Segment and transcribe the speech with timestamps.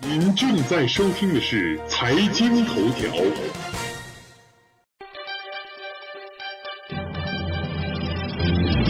[0.00, 3.10] 您正在收听的是《财经头条》。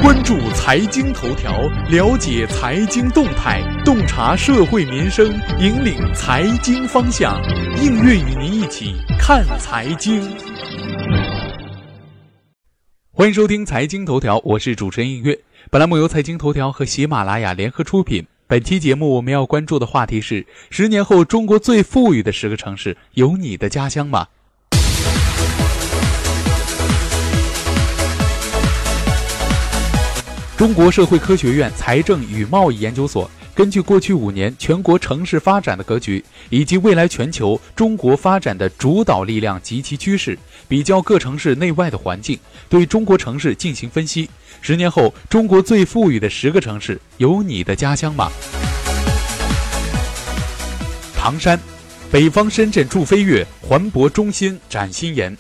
[0.02, 1.50] 关注财经头条，
[1.88, 7.40] 了解财经动态，洞察社会民生，引领财经方向。
[7.82, 10.20] 映月与您一起看财经。
[13.12, 15.38] 欢迎收听财经头条，我是主持人映月。
[15.70, 18.26] 本栏目由财经头条和喜马拉雅联合出品。
[18.50, 24.26] 本期节目我们要关注的话题是：十年后中国最富裕的十个城市，有你的家乡吗？
[30.56, 44.30] 中国社会科学院财政与贸易研究所根据过去五年全国城市发展的格局，以及未来全球中国发展的主导力量及其趋势，比较各城市内外的环境，对中国城市进行分析。
[44.60, 48.30] 十年后，中国最富裕的十个城市，有你的家乡吗？
[51.16, 51.58] 唐山，
[52.12, 55.36] 北方深圳助飞跃，环博中心展新颜。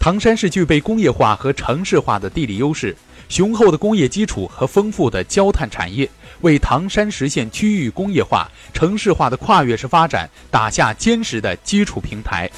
[0.00, 2.96] 唐山市具备工业化和城市化的地理优势。
[3.30, 12.50] 雄厚的工业基础和丰富的焦炭产业，为唐山实现区域工业化、城市化的跨越式发展打下坚实的基础平台。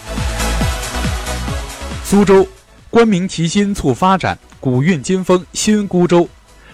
[2.02, 2.48] 苏州，
[2.88, 6.26] 官民齐心促发展，古韵今风新孤舟。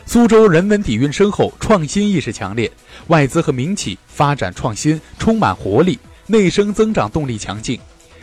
[0.06, 2.70] 苏州人文底蕴深厚，创新意识强烈，
[3.08, 7.78] 外资和民企发展创新充满活力，内生增长动力强劲。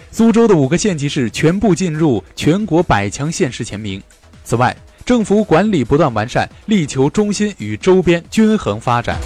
[0.09, 4.01] 苏州的五个县级市全部进入全国百强县市前名。
[4.45, 9.21] 此外，政府管理不断完善，力求中心与周边均衡发展。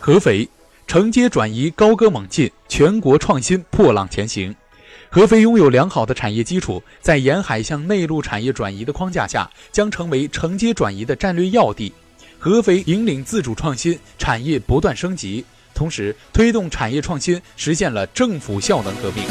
[0.00, 0.48] 合肥
[0.86, 4.54] 承接转移高歌猛进，全国创新破浪前行。
[5.10, 11.92] 合肥拥有良好的产业基础，在沿海向内陆产业转移的框架下，将成为承接转移的战略要地。
[12.38, 15.44] 合肥引领自主创新，产业不断升级，
[15.74, 19.24] 同时推动产业创新，实现了政府效能革命。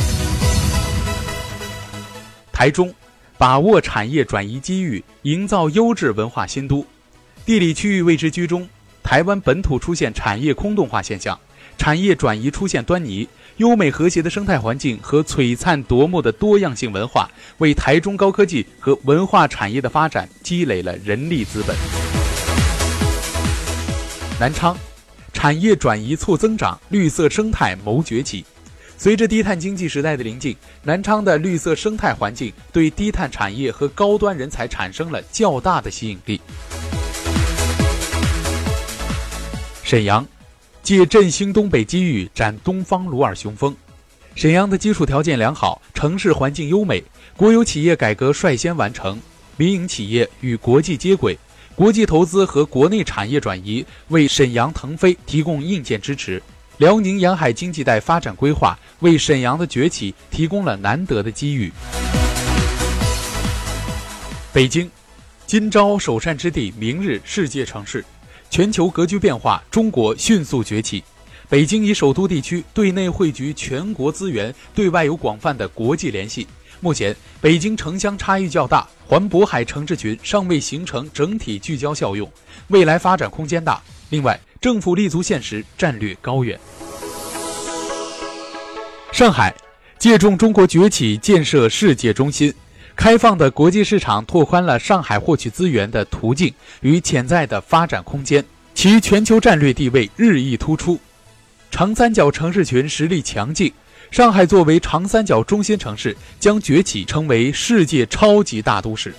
[2.52, 2.94] 台中。
[3.38, 6.86] 把握产业转移机遇，营造优质文化新都。
[7.46, 8.68] 地理区域位置居中，
[9.02, 11.38] 台湾本土出现产业空洞化现象，
[11.78, 13.28] 产业转移出现端倪。
[13.58, 21.76] 优美和谐的生态环境和璀璨夺目的多样性文化，为台中高科技和文化产业的发展积累了人力资本。
[24.40, 24.76] 南昌，
[25.34, 28.44] 产业转移促增长，绿色生态谋崛起。
[28.98, 36.40] 随着低碳经济时代的临近，南昌的绿色生态环境对低碳产业和高端人才产生了较大的吸引力。
[39.84, 40.26] 沈阳，
[40.82, 43.76] 借振兴东北机遇，展东方鲁尔雄风。
[44.36, 47.04] 沈阳的基础条件良好，城市环境优美，
[47.36, 49.20] 国有企业改革率先完成，
[49.58, 51.38] 民营企业与国际接轨，
[51.76, 56.42] 国际投资和国内产业转移为沈阳腾飞提供硬件支持。
[56.84, 61.72] 辽宁沿海经济带发展规划为沈阳的崛起提供了难得的机遇。
[64.52, 64.92] 北京，
[65.48, 68.04] 今朝首善之地，明日世界城市。
[68.50, 71.02] 全球格局变化，中国迅速崛起。
[71.48, 76.46] 北京以首都地区对内汇聚全国资源，对外有广泛的国际联系。
[76.82, 82.30] 目前，北京城乡差异较大，环渤海城市群尚未形成整体聚焦效用，
[82.68, 83.82] 未来发展空间大。
[84.10, 86.60] 另外，政府立足现实，战略高远。
[89.14, 89.54] 上海
[90.00, 92.52] 借重中国崛起，建设世界中心，
[92.96, 96.52] 开放的国际市场拓宽了上海获取资源的途径
[96.82, 98.44] 与潜在的发展空间，
[98.74, 101.00] 其全球战略地位日益突出。
[101.70, 103.72] 长三角城市群实力强劲，
[104.10, 109.14] 上海作为长三角中心城市，将崛起成为世界超级大都市。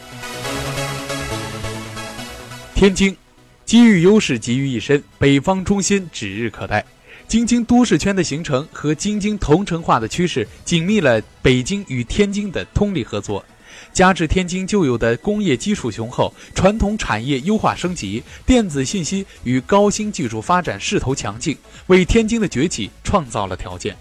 [2.75, 3.17] 天津。
[3.65, 6.85] 机遇优势集于一身，北方中心指日可待。
[7.27, 13.45] 京津都市圈的形成和京津同城化的趋势，紧密了北京与天津的通力合作。
[13.93, 21.57] 加之天津旧有的工业基础雄厚，传统产业优化升级，电子信息与高新技术发展势头强劲，
[21.89, 23.97] 为天津的崛起创造了条件。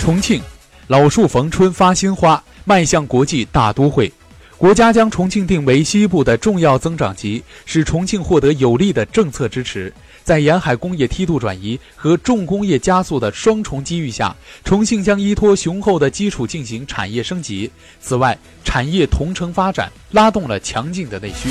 [0.00, 0.42] 重庆，
[0.88, 4.12] 老树逢春发新花，迈向国际大都会。
[4.56, 9.92] 国家将重庆定为西部的重要增长极，使重庆获得有力的政策支持。
[10.24, 14.34] 在沿海工业梯度转移和重工业加速的双重机遇下，
[14.64, 17.70] 重庆将依托雄厚的基础进行产业升级。
[18.00, 21.50] 此外，产业同城发展拉动了强劲的内需。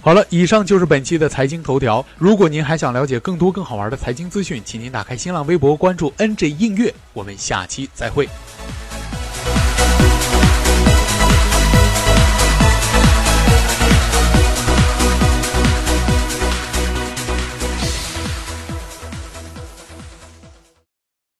[0.00, 2.06] 好了，以上就是本期的财经头条。
[2.16, 6.94] 如果您还想了解更多更好玩的财经资讯，请您打开新浪微博关注 NJ 映月。
[7.12, 8.28] 我们下期再会。